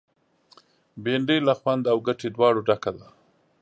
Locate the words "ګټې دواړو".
2.07-2.61